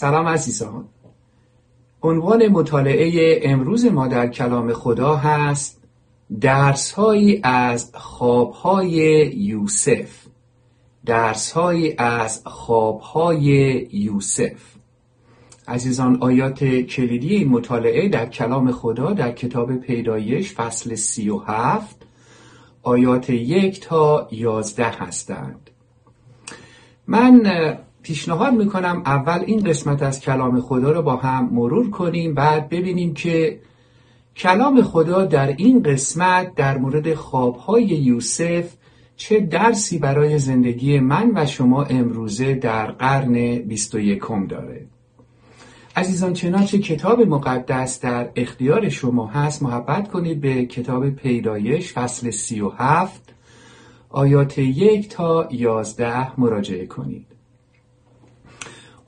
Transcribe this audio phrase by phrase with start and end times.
[0.00, 0.84] سلام عزیزان.
[2.02, 5.82] عنوان مطالعه امروز ما در کلام خدا هست
[6.40, 8.96] درسهایی از خوابهای
[9.36, 10.26] یوسف.
[11.06, 13.46] درسهایی از خوابهای
[13.92, 14.60] یوسف.
[15.68, 21.96] عزیزان آیات کلیدی این مطالعه در کلام خدا در کتاب پیدایش فصل سی و هفت
[22.82, 25.70] آیات یک تا یازده هستند.
[27.06, 27.46] من
[28.02, 33.14] پیشنهاد می‌کنم اول این قسمت از کلام خدا رو با هم مرور کنیم بعد ببینیم
[33.14, 33.60] که
[34.36, 38.64] کلام خدا در این قسمت در مورد خوابهای یوسف
[39.16, 44.86] چه درسی برای زندگی من و شما امروزه در قرن بیست و یکم داره.
[45.96, 52.60] عزیزان چنانچه کتاب مقدس در اختیار شما هست محبت کنید به کتاب پیدایش فصل سی
[52.60, 53.34] و هفت
[54.08, 57.26] آیات یک تا یازده مراجعه کنید.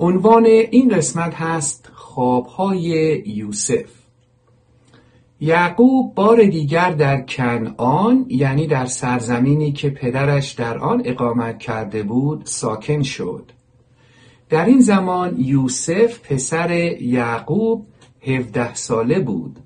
[0.03, 3.91] عنوان این قسمت هست خوابهای یوسف.
[5.41, 12.43] یعقوب بار دیگر در کنعان یعنی در سرزمینی که پدرش در آن اقامت کرده بود
[12.45, 13.51] ساکن شد.
[14.49, 16.71] در این زمان یوسف پسر
[17.03, 17.87] یعقوب
[18.23, 19.59] هفده ساله بود.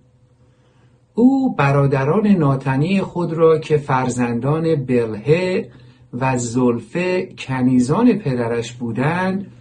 [1.15, 5.71] او برادران ناتنی خود را که فرزندان بلهه
[6.13, 9.53] و زلفه کنیزان پدرش بودند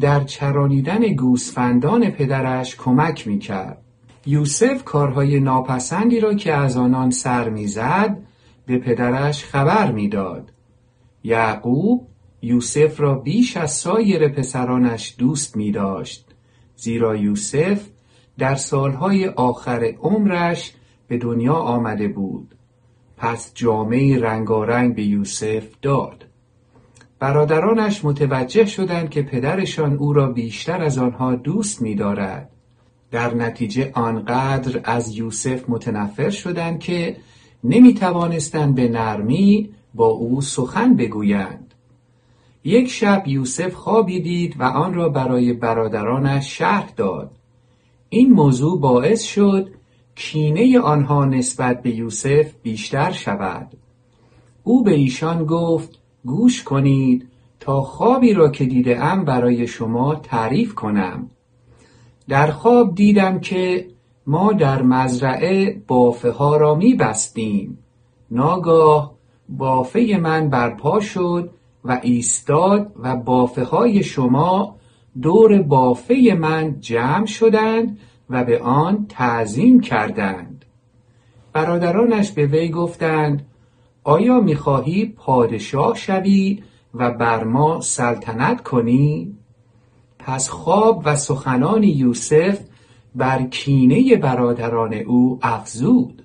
[0.00, 3.82] در چرانیدن گوسفندان پدرش کمک می‌کرد.
[4.26, 8.18] یوسف کارهای ناپسندی را که از آنان سر می‌زد
[8.66, 10.52] به پدرش خبر می‌داد.
[11.24, 12.06] یعقوب
[12.42, 16.26] یوسف را بیش از سایر پسرانش دوست می داشت
[16.76, 17.80] زیرا یوسف
[18.38, 20.72] در سالهای آخر عمرش
[21.08, 22.54] به دنیا آمده بود.
[23.16, 26.24] پس جامعه رنگارنگ به یوسف داد.
[27.20, 32.50] برادرانش متوجه شدند که پدرشان او را بیشتر از آنها دوست می‌دارد.
[33.10, 37.16] در نتیجه آنقدر از یوسف متنفر شدند که
[37.64, 41.74] نمی توانستند به نرمی با او سخن بگویند.
[42.64, 47.30] یک شب یوسف خوابی دید و آن را برای برادرانش شرح داد.
[48.08, 49.70] این موضوع باعث شد
[50.14, 53.68] کینه آنها نسبت به یوسف بیشتر شود.
[54.64, 57.28] او به ایشان گفت گوش کنید
[57.60, 61.30] تا خوابی را که دیده ام برای شما تعریف کنم.
[62.28, 63.86] در خواب دیدم که
[64.26, 67.78] ما در مزرعه بافه ها را می بستیم
[68.30, 69.14] ناگاه
[69.48, 71.50] بافه من برپا شد
[71.84, 74.76] و ایستاد و بافه های شما
[75.22, 77.98] دور بافه من جمع شدند
[78.30, 80.64] و به آن تعظیم کردند.
[81.52, 83.46] برادرانش به وی گفتند
[84.04, 86.62] آیا می‌خواهی پادشاه شوی
[86.94, 89.36] و بر ما سلطنت کنی؟
[90.18, 92.60] پس خواب و سخنان یوسف
[93.14, 96.22] بر کینه برادران او افزود.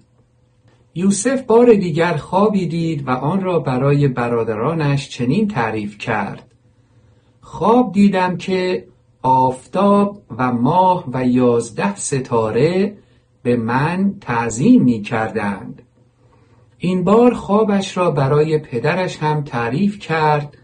[0.95, 6.51] یوسف بار دیگر خوابی دید و آن را برای برادرانش چنین تعریف کرد.
[7.41, 8.87] خواب دیدم که
[9.21, 12.97] آفتاب و ماه و یازده ستاره
[13.43, 15.81] به من تعظیم می کردند
[16.77, 20.57] این بار خوابش را برای پدرش هم تعریف کرد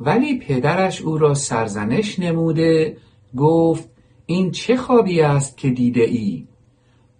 [0.00, 2.96] ولی پدرش او را سرزنش نموده
[3.36, 3.88] گفت
[4.26, 6.46] این چه خوابی است که دیده ای؟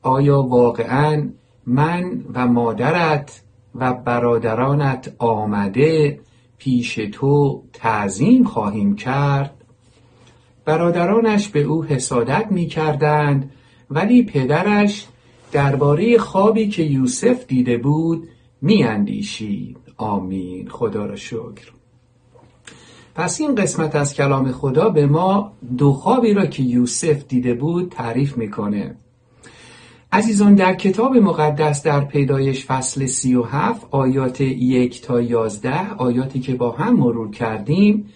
[0.02, 1.28] آیا واقعا
[1.66, 3.42] من و مادرت
[3.74, 6.20] و برادرانت آمده
[6.58, 9.64] پیش تو تعظیم خواهیم کرد؟
[10.64, 13.50] برادرانش به او حسادت می کردند
[13.90, 15.06] ولی پدرش
[15.52, 18.28] درباره خوابی که یوسف دیده بود
[18.64, 19.76] میاندیشید.
[19.96, 20.68] آمین.
[20.68, 21.70] خدا را شکر.
[23.14, 27.88] پس این قسمت از کلام خدا به ما دو خوابی را که یوسف دیده بود
[27.90, 28.96] تعریف می‌کنه.
[30.12, 36.40] عزیزان در کتاب مقدس در پیدایش فصل سی و هفت آیات یک تا یازده آیاتی
[36.40, 38.08] که با هم مرور کردیم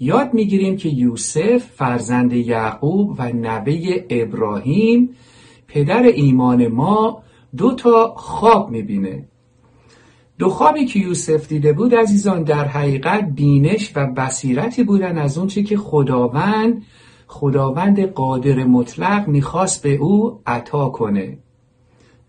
[0.00, 5.16] یاد می‌گیریم که یوسف فرزند یعقوب و نوه ابراهیم
[5.68, 7.22] پدر ایمان ما
[7.56, 9.24] دو تا خواب می‌بینه.
[10.40, 15.62] دو خوابی که یوسف دیده بود عزیزان در حقیقت بینش و بصیرتی بودن از اونچه
[15.62, 16.82] که خداوند
[17.26, 21.38] خداوند قادر مطلق می‌خواست به او عطا کنه.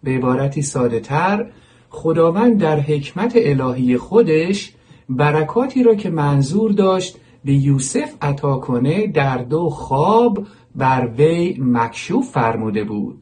[0.03, 1.51] به عبارتی ساده تر
[1.89, 4.73] خداوند در حکمت الهی خودش
[5.09, 12.31] برکاتی را که منظور داشت به یوسف عطا کنه در دو خواب بر وی مکشوف
[12.31, 13.21] فرموده بود.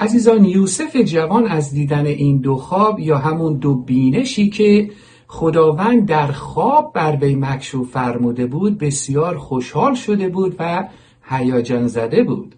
[0.00, 4.90] عزیزان یوسف جوان از دیدن این دو خواب یا همون دو بینشی که
[5.26, 10.88] خداوند در خواب بر وی مکشوف فرموده بود بسیار خوشحال شده بود و
[11.22, 12.54] هیجان زده بود.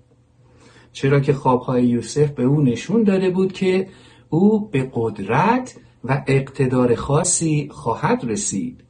[0.92, 3.88] چرا که خوابهای یوسف به او نشون داده بود که
[4.28, 8.84] او به قدرت و اقتدار خاصی خواهد رسید.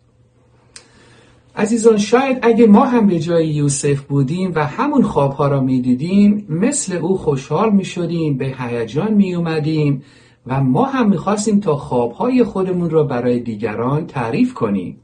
[1.56, 6.96] عزیزان شاید اگه ما هم به جای یوسف بودیم و همون خوابها را می‌دیدیم مثل
[6.96, 10.02] او خوشحال می شدیم به هیجان می اومدیم
[10.46, 14.96] و ما هم می‌خواستیم تا خوابهای خودمون را برای دیگران تعریف کنیم.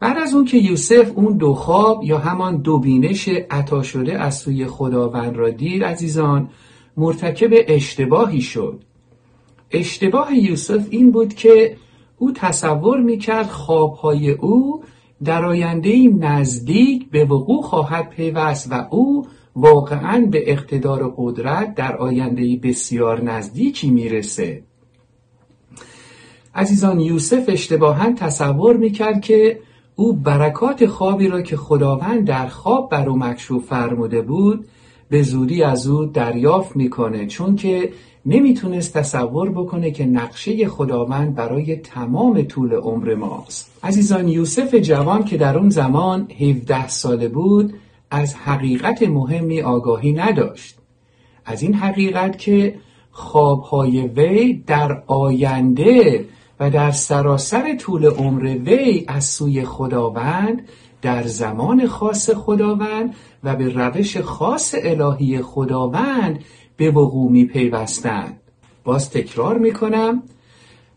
[0.00, 4.36] بعد از اون که یوسف اون دو خواب یا همان دو بینش عطا شده از
[4.36, 6.48] سوی خداوند را دید عزیزان
[6.96, 8.80] مرتکب اشتباهی شد.
[9.70, 11.76] اشتباه یوسف این بود که
[12.18, 14.82] او تصور می‌کرد خوابهای او
[15.24, 19.26] در آینده نزدیک به وقوع خواهد پیوست و او
[19.56, 24.62] واقعا به اقتدار و قدرت در آینده بسیار نزدیکی می‌رسه.
[26.54, 29.58] عزیزان یوسف اشتباها تصور می‌کرد که
[29.96, 34.66] او برکات خوابی را که خداوند در خواب بر او مکشوف فرموده بود
[35.08, 37.92] به زودی از او دریافت می‌کنه چون که
[38.26, 43.70] نمی‌تونست تصور بکنه که نقشه خداوند برای تمام طول عمر ماست.
[43.82, 47.74] عزیزان یوسف جوان که در اون زمان 17 ساله بود
[48.10, 50.78] از حقیقت مهمی آگاهی نداشت.
[51.44, 52.74] از این حقیقت که
[53.10, 56.24] خوابهای وی در آینده
[56.60, 60.62] و در سراسر طول عمر وی از سوی خداوند
[61.02, 63.14] در زمان خاص خداوند
[63.44, 66.38] و به روش خاص الهی خداوند
[66.76, 68.40] به وقوع می پیوستند
[68.84, 70.22] باز تکرار می کنم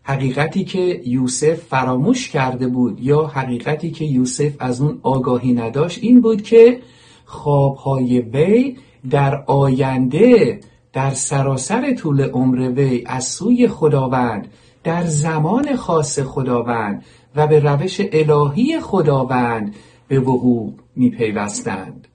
[0.02, 6.20] حقیقتی که یوسف فراموش کرده بود یا حقیقتی که یوسف از اون آگاهی نداشت این
[6.20, 6.80] بود که
[7.24, 8.76] خوابهای وی
[9.10, 10.60] در آینده
[10.92, 14.48] در سراسر طول عمر وی از سوی خداوند
[14.84, 17.04] در زمان خاص خداوند
[17.36, 19.74] و به روش الهی خداوند
[20.08, 22.08] به وقوع می پیوستند.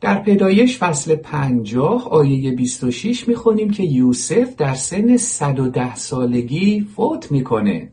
[0.00, 7.92] در پیدایش فصل پنجاه آیه 26 می‌خونیم که یوسف در سن 110 سالگی فوت می‌کنه.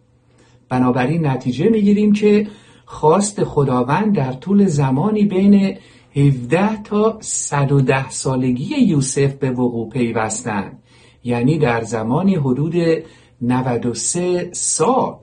[0.69, 2.47] بنابراین نتیجه می‌گیریم که
[2.85, 5.77] خواست خداوند در طول زمانی بین
[6.15, 10.83] 17 تا 110 سالگی یوسف به وقوع پیوستند
[11.23, 12.75] یعنی در زمانی حدود
[13.41, 15.15] 93 سال.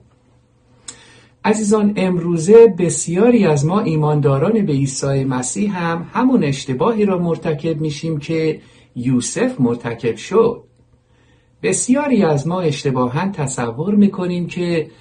[1.45, 8.17] عزیزان امروزه بسیاری از ما ایمانداران به عیسی مسیح هم همون اشتباهی را مرتکب میشیم
[8.17, 8.61] که
[8.95, 10.63] یوسف مرتکب شد.
[11.63, 14.91] بسیاری از ما اشتباها تصور می‌کنیم که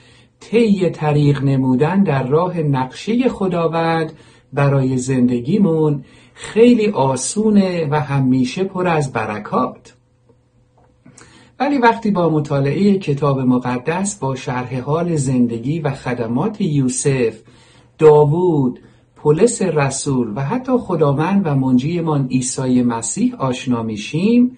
[0.41, 4.13] طی طریق نمودن در راه نقشه خداوند
[4.53, 9.94] برای زندگیمون خیلی آسونه و همیشه پر از برکات.
[11.61, 17.41] ولی وقتی با مطالعه کتاب مقدس با شرح حال زندگی و خدمات یوسف،
[17.99, 18.81] داوود،
[19.17, 24.57] پولس رسول و حتی خداوند و منجیمان عیسی مسیح آشنا میشیم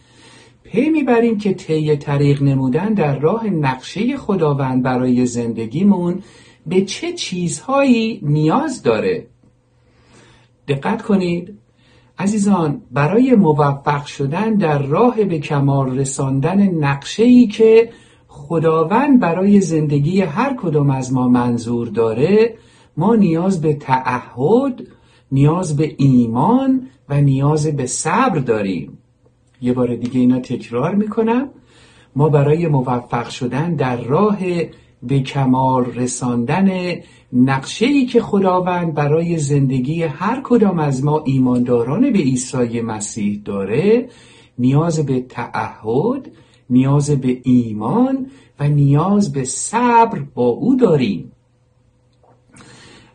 [0.62, 6.22] پی می‌بریم که طی طریق نمودن در راه نقشه خداوند برای زندگیمون
[6.66, 9.26] به چه چیزهایی نیاز داره.
[10.68, 11.58] دقت کنید
[12.18, 17.90] عزیزان برای موفق شدن در راه به کمال رساندن نقشه ای که
[18.28, 22.54] خداوند برای زندگی هر کدام از ما منظور داره
[22.96, 24.86] ما نیاز به تعهد
[25.32, 28.98] نیاز به ایمان و نیاز به صبر داریم.
[29.60, 31.48] یه بار دیگه اینا تکرار می‌کنم.
[32.16, 34.38] ما برای موفق شدن در راه
[35.02, 36.68] به کمال رساندن
[37.32, 44.08] نقشه ای که خداوند برای زندگی هر کدام از ما ایمانداران به عیسی مسیح داره
[44.58, 46.30] نیاز به تعهد
[46.70, 48.26] نیاز به ایمان
[48.60, 51.32] و نیاز به صبر با او داریم.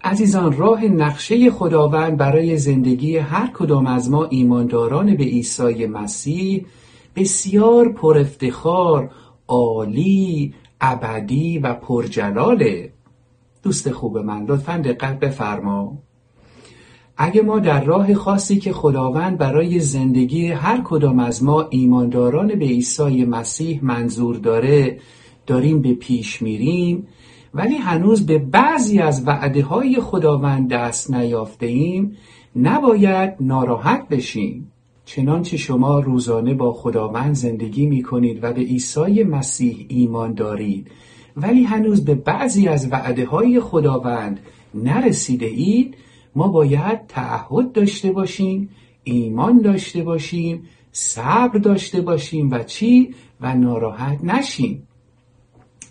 [0.04, 6.66] عزیزان راه نقشه خداوند برای زندگی هر کدام از ما ایمانداران به عیسی مسیح
[7.16, 9.12] بسیار پر افتخار
[9.48, 12.92] عالی ابدی و پرجلاله.
[13.64, 15.98] دوست خوب من لطفا دقت بفرما.
[17.18, 22.66] اگه ما در راه خاصی که خداوند برای زندگی هر کدام از ما ایمانداران به
[22.66, 25.00] عیسی مسیح منظور داره
[25.48, 27.08] داریم به پیش میریم
[27.54, 32.18] ولی هنوز به بعضی از وعده های خداوند دست نیافته ایم
[32.56, 34.72] نباید ناراحت بشیم.
[35.06, 40.92] چنانچه شما روزانه با خداوند زندگی می کنید و به عیسی مسیح ایمان دارید.
[41.38, 44.40] ولی هنوز به بعضی از وعده های خداوند
[44.74, 45.96] نرسیده اید
[46.36, 48.70] ما باید تعهد داشته باشیم
[49.04, 54.88] ایمان داشته باشیم صبر داشته باشیم و چی؟ و ناراحت نشیم.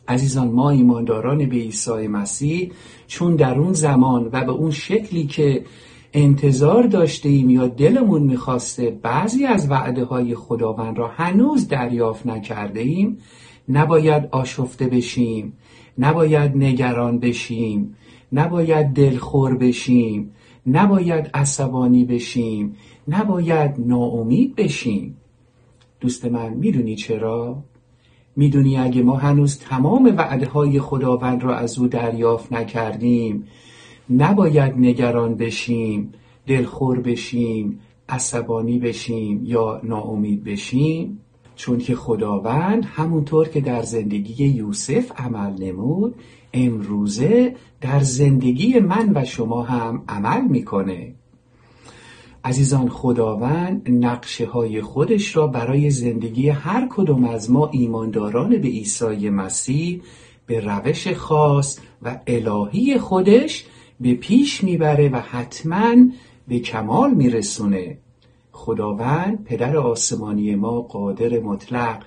[0.08, 2.72] عزیزان ما ایمانداران به عیسی مسیح
[3.06, 5.64] چون در اون زمان و به اون شکلی که
[6.12, 12.80] انتظار داشته ایم یا دلمون می‌خواسته بعضی از وعده های خداوند را هنوز دریافت نکرده
[12.80, 13.18] ایم
[13.70, 15.52] نباید آشفته بشیم
[15.98, 17.96] نباید نگران بشیم
[18.32, 20.30] نباید دلخور بشیم
[20.66, 22.76] نباید عصبانی بشیم
[23.08, 25.16] نباید ناامید بشیم
[26.00, 27.62] دوست من می‌دونی چرا؟
[28.36, 33.44] می‌دونی اگه ما هنوز تمام وعده های خداوند را از او دریافت نکردیم
[34.10, 36.12] نباید نگران بشیم
[36.46, 41.20] دلخور بشیم عصبانی بشیم یا ناامید بشیم
[41.60, 46.14] چون که خداوند همونطور که در زندگی یوسف عمل نمود
[46.52, 51.14] امروزه در زندگی من و شما هم عمل می‌کنه.
[52.44, 59.30] عزیزان خداوند نقشه های خودش را برای زندگی هر کدوم از ما ایمانداران به عیسی
[59.30, 60.02] مسیح
[60.46, 63.66] به روش خاص و الهی خودش
[64.00, 65.94] به پیش می‌بره و حتما
[66.48, 67.98] به کمال میرسونه.
[68.52, 72.02] خداوند پدر آسمانی ما قادر مطلق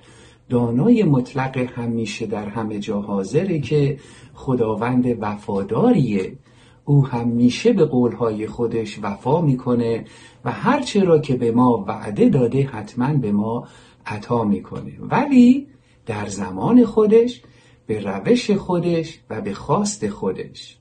[0.48, 3.98] دانای مطلق همیشه در همه جا حاضره که
[4.34, 6.36] خداوند وفاداریه.
[6.84, 10.04] او همیشه به قولهای خودش وفا می‌کنه
[10.44, 13.68] و هرچه را که به ما وعده داده حتما به ما
[14.06, 14.92] عطا می‌کنه.
[15.00, 15.66] ولی
[16.06, 17.42] در زمان خودش
[17.86, 20.78] به روش خودش و به خواست خودش.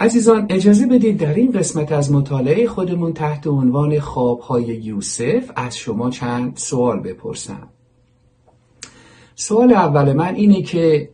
[0.00, 6.10] عزیزان اجازه بدید در این قسمت از مطالعه خودمون تحت عنوان خوابهای یوسف از شما
[6.10, 7.68] چند سوال بپرسم
[9.34, 11.10] سوال اول من اینه که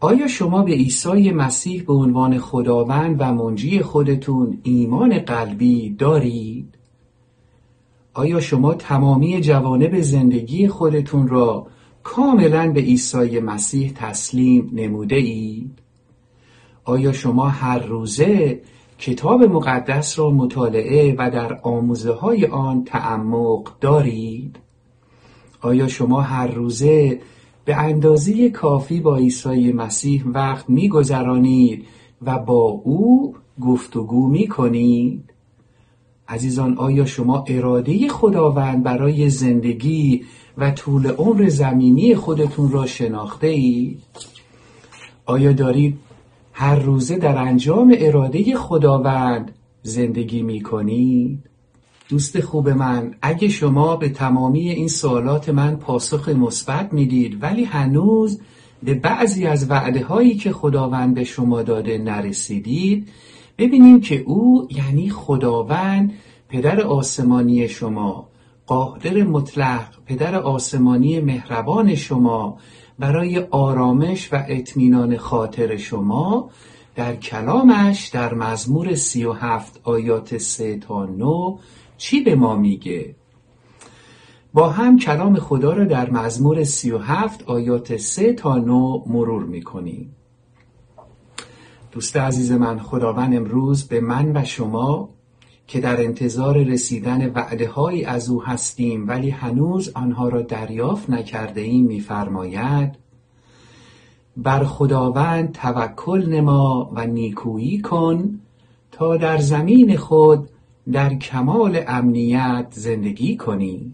[0.00, 6.74] آیا شما به عیسی مسیح به عنوان خداوند و منجی خودتون ایمان قلبی دارید؟
[8.14, 11.66] آیا شما تمامی جوانب زندگی خودتون را
[12.02, 15.89] کاملا به عیسی مسیح تسلیم نموده اید؟
[16.90, 18.60] آیا شما هر روزه
[18.98, 24.56] کتاب مقدس را مطالعه و در آموزه های آن تعمق دارید؟
[25.60, 27.20] آیا شما هر روزه
[27.64, 31.86] به اندازه کافی با عیسی مسیح وقت میگذرانید
[32.22, 35.32] و با او گفتگو می‌کنید
[36.28, 40.24] عزیزان آیا شما اراده خداوند برای زندگی
[40.58, 44.02] و طول عمر زمینی خودتون را شناخته اید؟
[45.26, 45.98] آیا دارید
[46.60, 49.52] هر روزه در انجام اراده خداوند
[49.82, 51.38] زندگی می کنید؟
[52.08, 58.40] دوست خوب من اگه شما به تمامی این سوالات من پاسخ مثبت می‌دید ولی هنوز
[58.82, 63.08] به بعضی از وعده هایی که خداوند به شما داده نرسیدید
[63.58, 66.12] ببینیم که او یعنی خداوند
[66.48, 68.28] پدر آسمانی شما
[68.66, 72.58] قادر مطلق پدر آسمانی مهربان شما
[73.00, 76.50] برای آرامش و اطمینان خاطر شما
[76.94, 81.58] در کلامش در مزمور سی و هفت آیات سه تا نو
[81.96, 83.14] چی به ما میگه؟
[84.52, 89.44] با هم کلام خدا را در مزمور سی و هفت آیات سه تا نو مرور
[89.44, 90.16] می‌کنیم
[91.92, 95.08] دوست عزیز من خداوند امروز به من و شما
[95.70, 101.60] که در انتظار رسیدن وعده های از او هستیم ولی هنوز آنها را دریافت نکرده
[101.60, 102.94] ایم میفرماید
[104.36, 108.40] بر خداوند توکل نما و نیکویی کن
[108.92, 110.48] تا در زمین خود
[110.92, 113.92] در کمال امنیت زندگی کنی.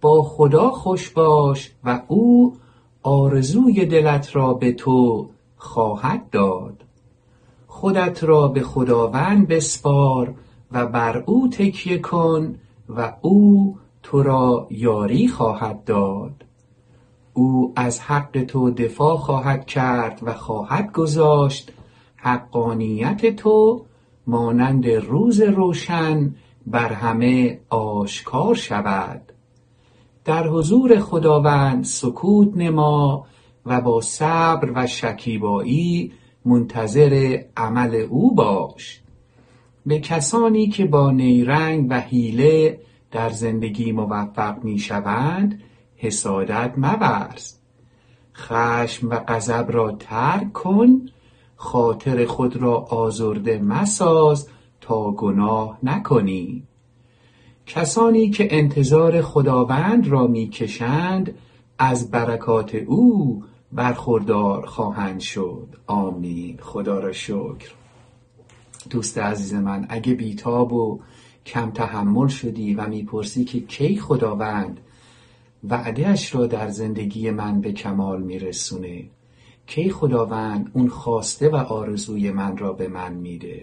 [0.00, 2.56] با خدا خوش باش و او
[3.02, 6.84] آرزوی دلت را به تو خواهد داد.
[7.66, 10.34] خودت را به خداوند بسپار
[10.72, 12.54] و بر او تکیه کن
[12.88, 16.44] و او تو را یاری خواهد داد.
[17.34, 21.72] او از حق تو دفاع خواهد کرد و خواهد گذاشت.
[22.16, 23.84] حقانیت تو
[24.26, 26.34] مانند روز روشن
[26.66, 29.32] بر همه آشکار شود.
[30.24, 33.26] در حضور خداوند سکوت نما
[33.66, 36.12] و با صبر و شکیبایی
[36.44, 39.01] منتظر عمل او باش.
[39.86, 45.62] به کسانی که با نیرنگ و حیله در زندگی موفق می‌شوند
[45.96, 47.54] حسادت مورز
[48.34, 51.06] خشم و غضب را ترک کن
[51.56, 54.48] خاطر خود را آزرده مساز
[54.80, 56.62] تا گناه نکنی.
[57.66, 61.34] کسانی که انتظار خداوند را می‌کشند
[61.78, 65.68] از برکات او برخوردار خواهند شد.
[65.86, 66.58] آمین.
[66.62, 67.81] خدا را شکر.
[68.90, 71.00] دوست عزیز من اگه بیتاب و
[71.46, 74.80] کم تحمل شدی و می‌پرسی که کی خداوند
[75.64, 79.04] وعدهش را در زندگی من به کمال میرسونه
[79.66, 83.62] کی خداوند اون خواسته و آرزوی من را به من میده؟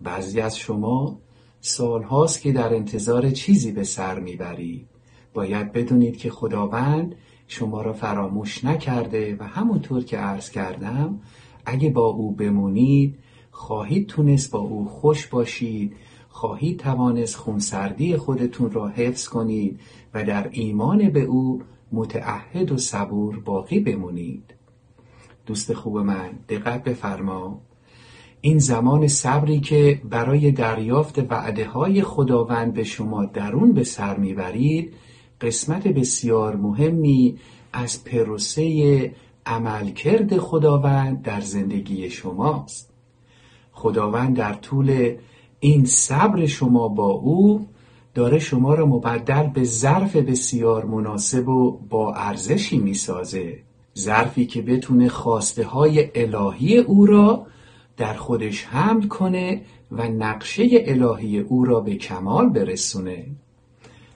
[0.00, 1.18] بعضی از شما
[1.60, 4.86] سالهاست که در انتظار چیزی به سر می‌برید
[5.34, 7.14] باید بدونید که خداوند
[7.48, 11.20] شما را فراموش نکرده و همونطور که عرض کردم
[11.66, 13.18] اگه با او بمونید
[13.62, 15.92] خواهید تونست با او خوش باشید
[16.28, 19.80] خواهید توانست خونسردی خودتون را حفظ کنید
[20.14, 24.54] و در ایمان به او متعهد و صبور باقی بمونید.
[25.46, 27.60] دوست خوب من دقت بفرما.
[28.40, 34.94] این زمان صبری که برای دریافت وعده های خداوند به شما درون به سر می‌برید
[35.40, 37.38] قسمت بسیار مهمی
[37.72, 39.14] از پروسه
[39.46, 42.91] عملکرد خداوند در زندگی شماست.
[43.72, 45.16] خداوند در طول
[45.60, 47.66] این صبر شما با او
[48.14, 53.58] داره شما را مبدل به ظرف بسیار مناسب و با ارزشی می‌سازه.
[53.98, 57.46] ظرفی که بتونه خواسته های الهی او را
[57.96, 63.26] در خودش حمل کنه و نقشه الهی او را به کمال برسونه.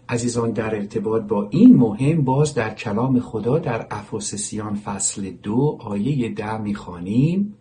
[0.09, 6.29] عزیزان در ارتباط با این مهم باز در کلام خدا در افسسیان فصل دو آیه
[6.29, 7.55] ده می‌خوانیم.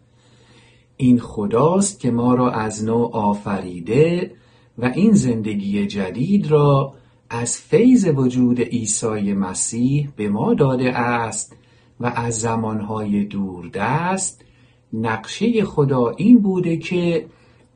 [0.98, 4.32] این خداست که ما را از نو آفریده
[4.78, 6.94] و این زندگی جدید را
[7.30, 11.56] از فیض وجود عیسی مسیح به ما داده است
[12.00, 14.46] و از زمانهای دوردست.
[14.94, 17.26] نقشه خدا این بوده که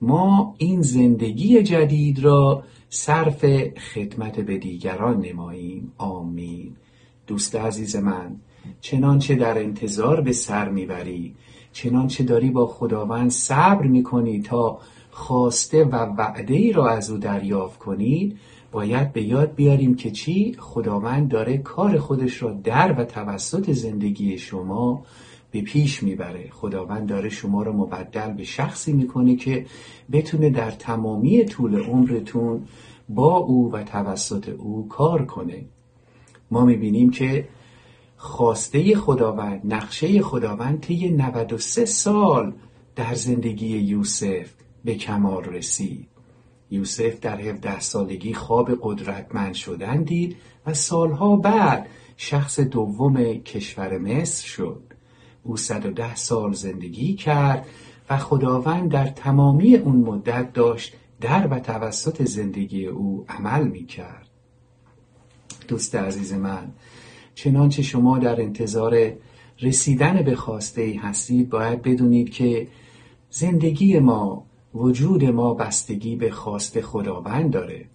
[0.02, 3.46] ما این زندگی جدید را صرف
[3.94, 5.92] خدمت به دیگران نماییم.
[5.98, 6.76] آمین.
[7.28, 8.36] دوست عزیز من
[8.82, 11.36] چنانچه در انتظار به سر می‌بری
[11.72, 14.80] چنانچه داری با خداوند صبر می‌کنی تا
[15.12, 18.38] خواسته و وعده ای را از او دریافت کنید
[18.72, 24.38] باید به یاد بیاریم که چی؟ خداوند داره کار خودش را در و توسط زندگی
[24.38, 25.04] شما
[25.52, 26.50] به پیش می‌بره.
[26.52, 29.66] خداوند داره شما رو مبدل به شخصی می‌کنه که
[30.12, 32.62] بتونه در تمامی طول عمرتون
[33.10, 35.66] با او و توسط او کار کنه.
[36.52, 37.48] ما می‌بینیم که
[38.22, 42.54] خواسته خداوند نقشه خداوند طی 93 سال
[42.96, 44.50] در زندگی یوسف
[44.86, 46.08] به کمال رسید.
[46.72, 54.48] یوسف در 17 سالگی خواب قدرتمند شدن دید و سالها بعد شخص دوم کشور مصر
[54.48, 54.84] شد.
[55.44, 57.66] او 110 سال زندگی کرد
[58.10, 64.28] و خداوند در تمامی اون مدت داشت در و توسط زندگی او عمل می کرد
[65.68, 66.72] دوست عزیز من
[67.44, 69.14] چنانچه شما در انتظار
[69.62, 72.68] رسیدن به خواسته ای هستید باید بدونید که
[73.30, 77.86] زندگی ما وجود ما بستگی به خواست خداوند داره.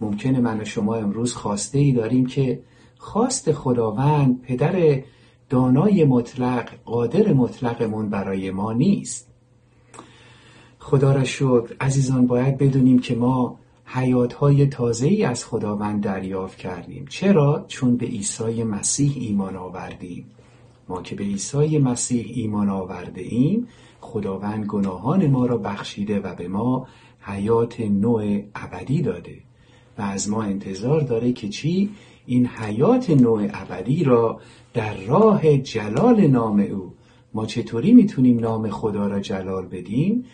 [0.00, 2.62] ممکنه من و شما امروز خواسته ای داریم که
[2.98, 5.02] خواست خداوند پدر
[5.48, 9.28] دانای مطلق قادر مطلقمون برای ما نیست.
[10.78, 17.04] خدا را شکر عزیزان باید بدونیم که ما حیاتهای تازه ای از خداوند دریافت کردیم
[17.08, 20.26] چرا؟ چون به عیسی مسیح ایمان آوردیم
[20.88, 23.68] ما که به عیسی مسیح ایمان آورده ایم
[24.00, 26.86] خداوند گناهان ما را بخشیده و به ما
[27.20, 29.38] حیات نوع ابدی داده
[29.98, 31.90] و از ما انتظار داره که چی؟
[32.26, 34.40] این حیات نوع ابدی را
[34.74, 36.92] در راه جلال نام او
[37.34, 40.24] ما چطوری می‌تونیم نام خدا را جلال بدیم؟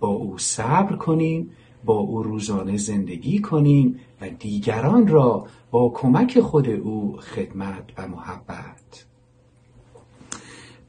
[0.00, 1.50] با او صبر کنیم
[1.84, 9.06] با او روزانه زندگی کنیم و دیگران را با کمک خود او خدمت و محبت.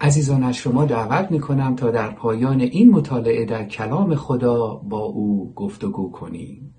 [0.01, 5.53] عزیزان از شما دعوت می‌کنم تا در پایان این مطالعه در کلام خدا با او
[5.55, 6.75] گفتگو کنیم.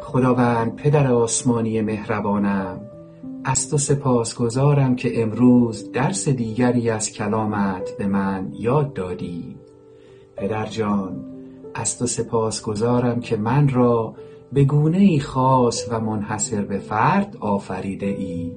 [0.00, 2.91] خداوند پدر آسمانی مهربانم
[3.44, 9.56] از تو سپاسگزارم که امروز درس دیگری از کلامت به من یاد دادی.
[10.36, 11.24] پدر جان
[11.74, 14.14] از تو سپاسگزارم که من را
[14.52, 18.52] به گونه ای خاص و منحصر به فرد آفریده ای.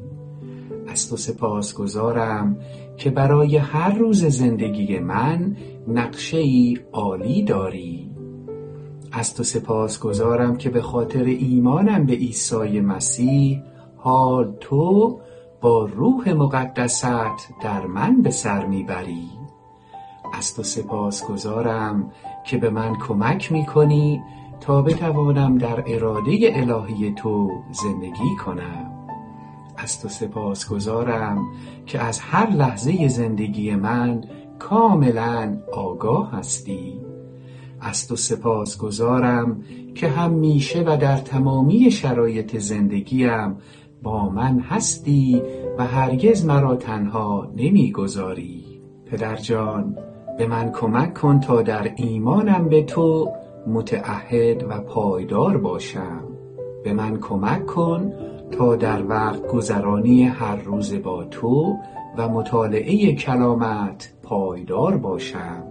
[0.88, 2.58] از تو سپاسگزارم
[2.98, 5.56] که برای هر روز زندگی من
[5.88, 8.12] نقشه ای عالی داری.
[9.12, 13.62] از تو سپاسگزارم که به خاطر ایمانم به عیسی مسیح
[14.06, 15.20] حال تو
[15.62, 17.06] با روح مقدست
[17.62, 19.30] در من به سر می‌بری.
[20.34, 22.12] از تو سپاسگزارم
[22.46, 24.22] که به من کمک می‌کنی
[24.62, 28.92] تا بتوانم در اراده الهی تو زندگی کنم.
[29.78, 31.46] از تو سپاسگزارم
[31.86, 34.24] که از هر لحظه زندگی من
[34.60, 37.00] کاملا آگاه هستی.
[37.82, 39.62] از تو سپاسگزارم
[39.96, 43.58] که همیشه و در تمامی شرایط زندگیم
[44.06, 45.42] با من هستی
[45.78, 48.82] و هرگز مرا تنها نمی‌گذاری.
[49.06, 49.98] پدر جان
[50.38, 53.30] به من کمک کن تا در ایمانم به تو
[53.68, 56.24] متعهد و پایدار باشم.
[56.84, 58.14] به من کمک کن
[58.52, 61.76] تا در وقت گذرانی هر روز با تو
[62.18, 65.64] و مطالعه کلامت پایدار باشم.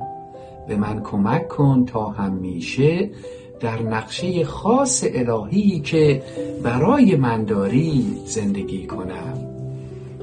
[0.68, 3.10] به من کمک کن تا همیشه
[3.60, 6.22] در نقشه خاص الهی که
[6.62, 9.38] برای من داری زندگی کنم.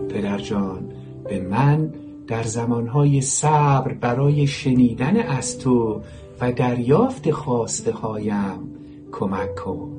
[0.10, 0.92] پدر جان
[1.30, 1.94] به من
[2.28, 6.02] در زمانهای صبر برای شنیدن از تو
[6.42, 8.60] و دریافت خواسته هایم
[9.12, 9.90] کمک کن.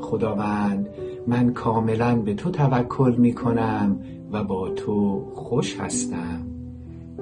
[0.00, 0.88] خداوند
[1.26, 4.00] من کاملا به تو توکل می کنم
[4.32, 6.46] و با تو خوش هستم.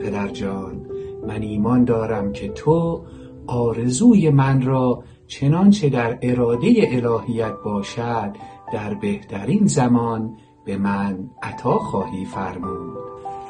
[0.00, 0.86] پدر جان
[1.26, 3.02] من ایمان دارم که تو
[3.46, 5.02] آرزوی من را
[5.32, 8.36] چنانچه در اراده الهیت باشد
[8.72, 12.98] در بهترین زمان به من عطا خواهی فرمود.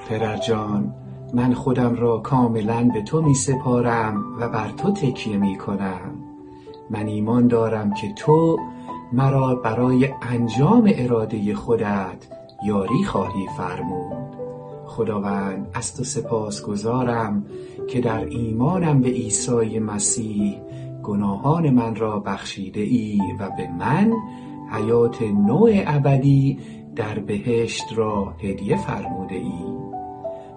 [0.08, 0.94] پدر جان
[1.34, 6.14] من خودم را کاملا به تو می سپارم و بر تو تکیه می کنم.
[6.90, 8.58] من ایمان دارم که تو
[9.12, 12.28] مرا برای انجام اراده خودت
[12.66, 14.36] یاری خواهی فرمود.
[14.86, 17.46] خداوند از تو سپاسگزارم
[17.88, 20.60] که در ایمانم به عیسی مسیح
[21.02, 24.12] گناهان من را بخشیده ای و به من
[24.70, 26.58] حیات نوع ابدی
[26.96, 29.82] در بهشت را هدیه فرموده ای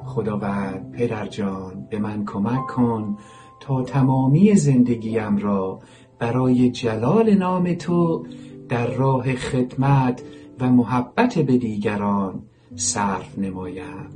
[0.05, 3.17] خداوند پدر جان به من کمک کن
[3.59, 5.79] تا تمامی زندگیم را
[6.19, 8.25] برای جلال نام تو
[8.69, 10.23] در راه خدمت
[10.59, 12.43] و محبت به دیگران
[12.75, 14.09] صرف نمایم.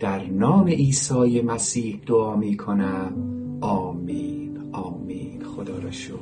[0.00, 3.12] در نام عیسی مسیح دعا می کنم
[3.60, 4.58] آمین.
[4.72, 5.25] آمین.
[5.56, 6.16] خدا را شکر.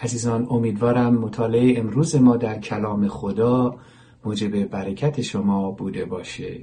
[0.00, 3.76] عزیزان امیدوارم مطالعه امروز ما در کلام خدا
[4.24, 6.60] موجب برکت شما بوده باشه.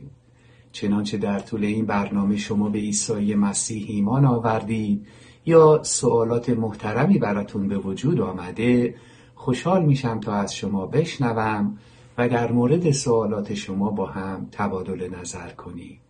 [0.71, 5.07] چنانچه در طول این برنامه شما به عیسی مسیح ایمان آوردید
[5.45, 8.95] یا سوالات محترمی براتون به وجود آمده
[9.35, 11.77] خوشحال میشم تا از شما بشنوم
[12.17, 16.02] و در مورد سوالات شما با هم تبادل نظر کنیم.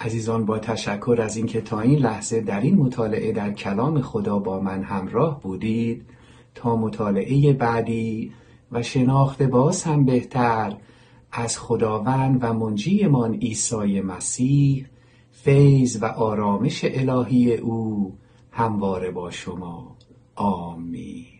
[0.00, 4.60] عزیزان با تشکر از اینکه تا این لحظه در این مطالعه در کلام خدا با
[4.60, 6.06] من همراه بودید.
[6.54, 8.32] تا مطالعه بعدی
[8.72, 10.76] و شناخت باز هم بهتر
[11.32, 14.86] از خداوند و منجیمان عیسی مسیح
[15.30, 18.12] فیض و آرامش الهی او
[18.50, 19.96] همواره با شما.
[20.34, 21.39] آمین.